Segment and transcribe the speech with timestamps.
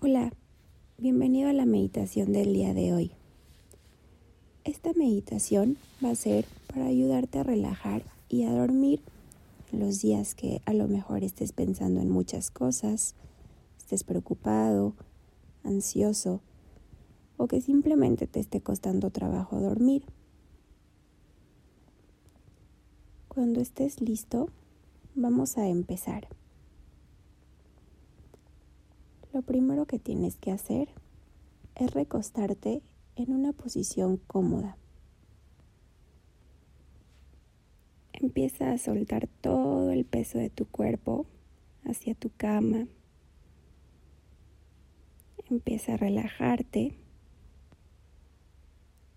[0.00, 0.32] Hola,
[0.98, 3.12] bienvenido a la meditación del día de hoy.
[4.64, 9.00] Esta meditación va a ser para ayudarte a relajar y a dormir
[9.70, 13.14] los días que a lo mejor estés pensando en muchas cosas,
[13.78, 14.94] estés preocupado,
[15.62, 16.40] ansioso
[17.36, 20.02] o que simplemente te esté costando trabajo dormir.
[23.28, 24.48] Cuando estés listo,
[25.14, 26.26] vamos a empezar.
[29.34, 30.90] Lo primero que tienes que hacer
[31.74, 32.82] es recostarte
[33.16, 34.78] en una posición cómoda.
[38.12, 41.26] Empieza a soltar todo el peso de tu cuerpo
[41.82, 42.86] hacia tu cama.
[45.50, 46.94] Empieza a relajarte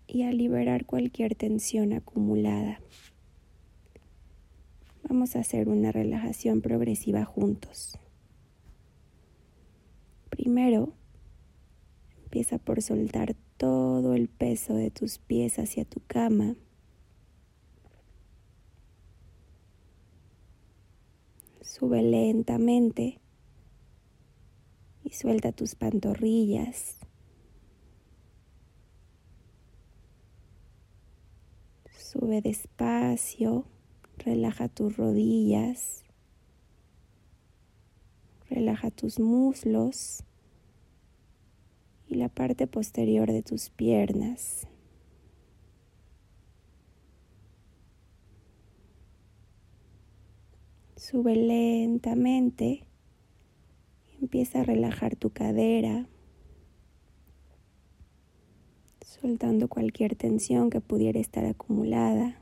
[0.08, 2.80] y a liberar cualquier tensión acumulada.
[5.08, 8.00] Vamos a hacer una relajación progresiva juntos.
[10.48, 10.94] Primero,
[12.24, 16.56] empieza por soltar todo el peso de tus pies hacia tu cama.
[21.60, 23.20] Sube lentamente
[25.04, 26.96] y suelta tus pantorrillas.
[31.90, 33.66] Sube despacio,
[34.16, 36.04] relaja tus rodillas,
[38.48, 40.24] relaja tus muslos
[42.08, 44.66] y la parte posterior de tus piernas.
[50.96, 52.88] Sube lentamente
[54.20, 56.08] empieza a relajar tu cadera,
[59.00, 62.40] soltando cualquier tensión que pudiera estar acumulada.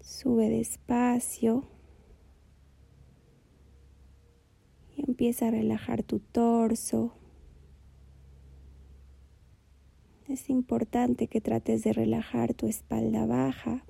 [0.00, 1.68] Sube despacio
[5.18, 7.10] Empieza a relajar tu torso.
[10.28, 13.84] Es importante que trates de relajar tu espalda baja.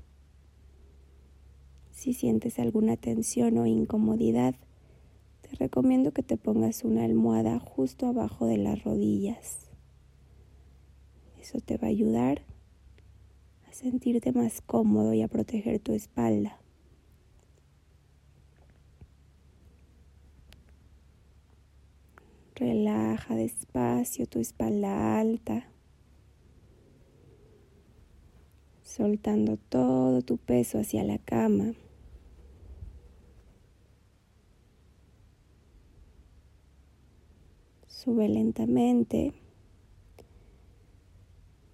[1.90, 4.54] Si sientes alguna tensión o incomodidad,
[5.42, 9.68] te recomiendo que te pongas una almohada justo abajo de las rodillas.
[11.38, 12.40] Eso te va a ayudar
[13.68, 16.58] a sentirte más cómodo y a proteger tu espalda.
[22.58, 25.68] Relaja despacio tu espalda alta,
[28.82, 31.74] soltando todo tu peso hacia la cama.
[37.86, 39.34] Sube lentamente.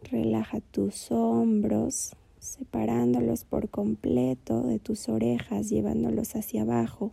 [0.03, 7.11] Relaja tus hombros, separándolos por completo de tus orejas, llevándolos hacia abajo.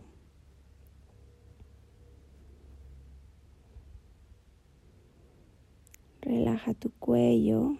[6.42, 7.76] Relaja tu cuello.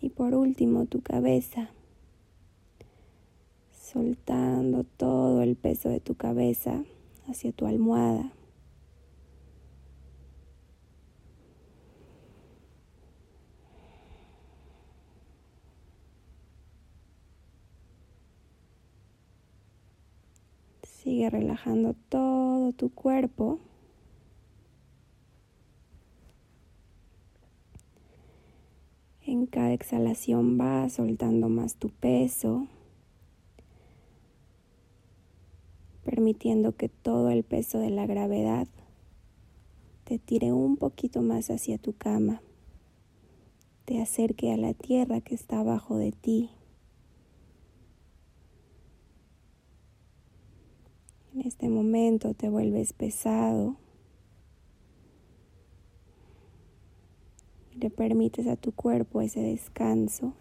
[0.00, 1.68] Y por último tu cabeza.
[3.70, 6.82] Soltando todo el peso de tu cabeza
[7.28, 8.32] hacia tu almohada.
[20.82, 23.60] Sigue relajando todo tu cuerpo.
[29.32, 32.66] En cada exhalación va soltando más tu peso,
[36.04, 38.68] permitiendo que todo el peso de la gravedad
[40.04, 42.42] te tire un poquito más hacia tu cama,
[43.86, 46.50] te acerque a la tierra que está abajo de ti.
[51.32, 53.81] En este momento te vuelves pesado.
[57.82, 60.34] Le permites a tu cuerpo ese descanso.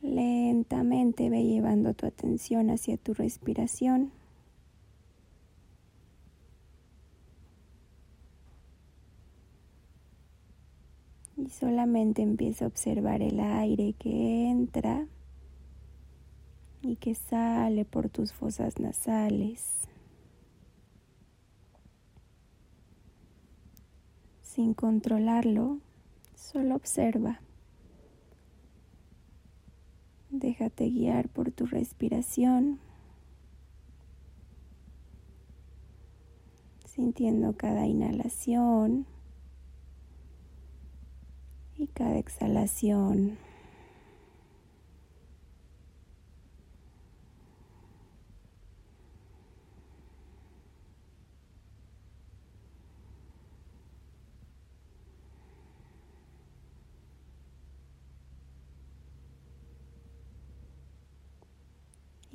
[0.00, 4.10] Lentamente ve llevando tu atención hacia tu respiración.
[11.36, 15.06] Y solamente empieza a observar el aire que entra
[16.80, 19.86] y que sale por tus fosas nasales.
[24.56, 25.80] Sin controlarlo,
[26.34, 27.42] solo observa.
[30.30, 32.78] Déjate guiar por tu respiración,
[36.86, 39.04] sintiendo cada inhalación
[41.76, 43.36] y cada exhalación.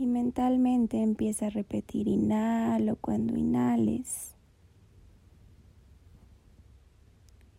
[0.01, 4.33] Y mentalmente empieza a repetir inhalo cuando inhales.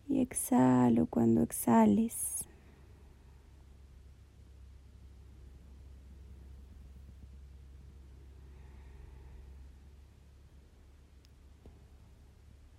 [0.09, 2.43] Y exhalo cuando exhales.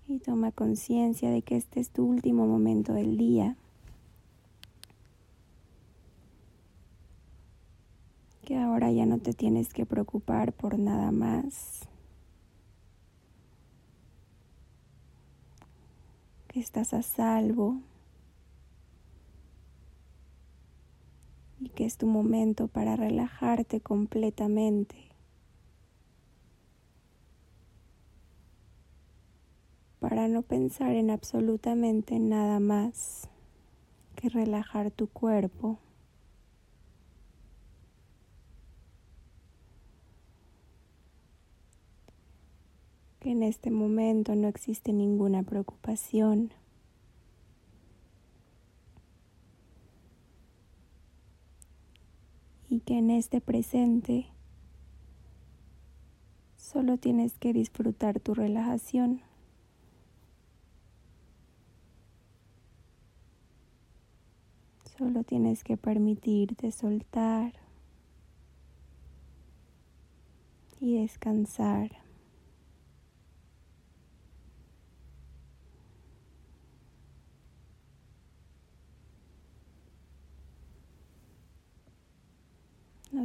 [0.06, 3.56] Y toma conciencia de que este es tu último momento del día.
[8.44, 8.58] Que
[8.90, 11.88] ya no te tienes que preocupar por nada más.
[16.48, 17.80] Que estás a salvo.
[21.60, 25.14] Y que es tu momento para relajarte completamente.
[30.04, 33.26] para no pensar en absolutamente nada más
[34.16, 35.78] que relajar tu cuerpo.
[43.24, 46.52] Que en este momento no existe ninguna preocupación.
[52.68, 54.26] Y que en este presente
[56.58, 59.22] solo tienes que disfrutar tu relajación.
[64.98, 67.54] Solo tienes que permitirte soltar
[70.78, 72.03] y descansar.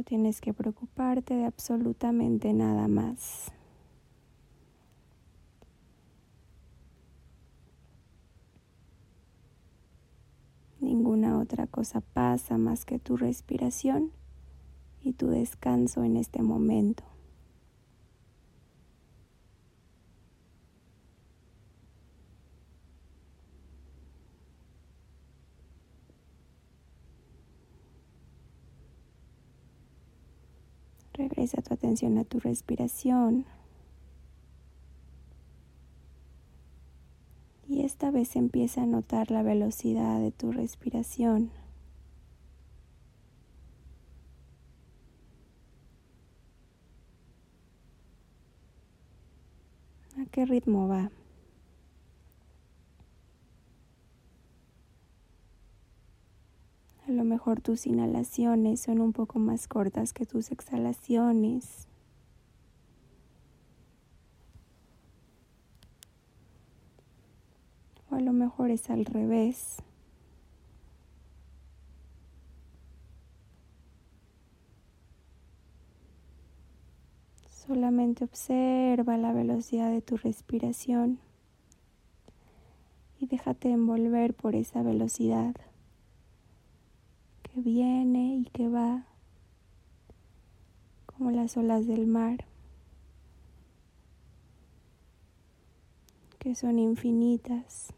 [0.00, 3.52] No tienes que preocuparte de absolutamente nada más.
[10.80, 14.10] Ninguna otra cosa pasa más que tu respiración
[15.02, 17.04] y tu descanso en este momento.
[31.20, 33.44] Regresa tu atención a tu respiración.
[37.68, 41.50] y esta vez empieza a notar la velocidad de tu respiración.
[50.18, 51.12] ¿A qué ritmo va?
[57.10, 61.88] A lo mejor tus inhalaciones son un poco más cortas que tus exhalaciones.
[68.08, 69.78] O a lo mejor es al revés.
[77.66, 81.18] Solamente observa la velocidad de tu respiración
[83.18, 85.56] y déjate envolver por esa velocidad
[87.52, 89.06] que viene y que va
[91.06, 92.44] como las olas del mar,
[96.38, 97.92] que son infinitas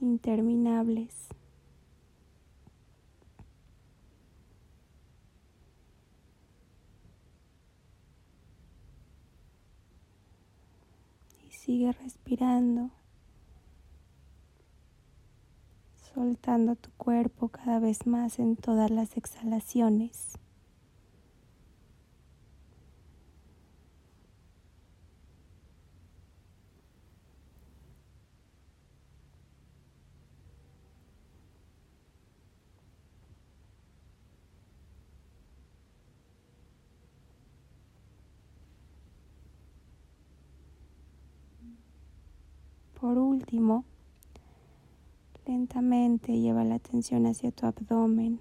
[0.00, 1.28] interminables.
[11.46, 12.90] Y sigue respirando,
[16.20, 20.36] soltando tu cuerpo cada vez más en todas las exhalaciones.
[43.00, 43.86] Por último,
[45.50, 48.38] lentamente lleva la atención hacia tu abdomen.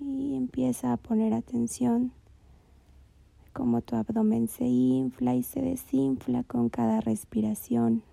[0.00, 2.12] Y empieza a poner atención
[3.52, 8.04] cómo tu abdomen se infla y se desinfla con cada respiración.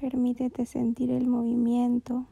[0.00, 2.24] Permítete sentir el movimiento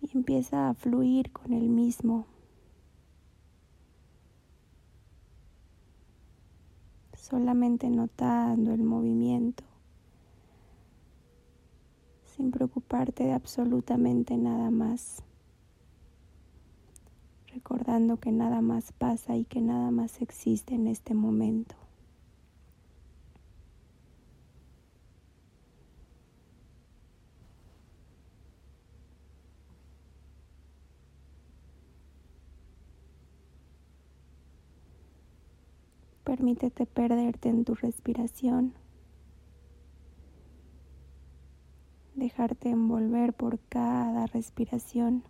[0.00, 2.26] y empieza a fluir con el mismo.
[7.16, 9.62] Solamente notando el movimiento
[12.24, 15.22] sin preocuparte de absolutamente nada más,
[17.54, 21.76] recordando que nada más pasa y que nada más existe en este momento.
[36.24, 38.74] Permítete perderte en tu respiración.
[42.14, 45.24] Dejarte envolver por cada respiración.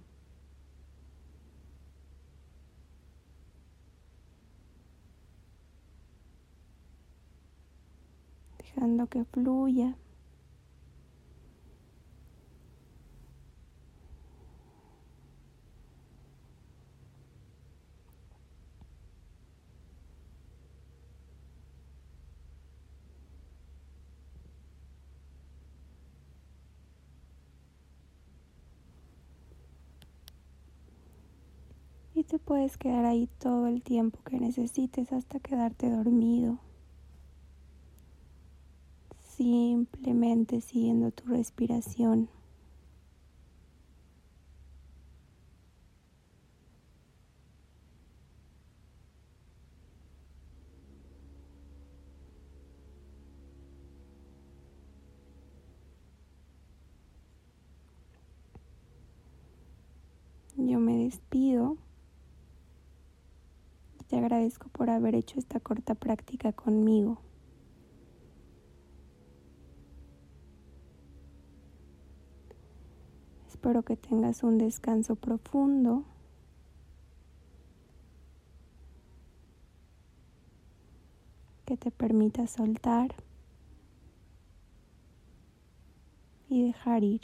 [8.59, 9.97] Dejando que fluya.
[32.31, 36.61] Te puedes quedar ahí todo el tiempo que necesites hasta quedarte dormido.
[39.21, 42.29] Simplemente siguiendo tu respiración.
[60.57, 61.77] Yo me despido.
[64.11, 67.19] Te agradezco por haber hecho esta corta práctica conmigo.
[73.47, 76.05] Espero que tengas un descanso profundo.
[81.65, 83.15] que te permita soltar
[86.49, 87.21] y dejar ir.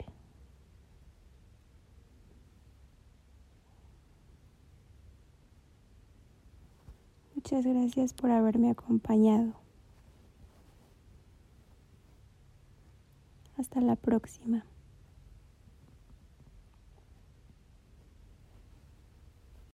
[7.49, 9.53] Muchas gracias por haberme acompañado.
[13.57, 14.65] Hasta la próxima.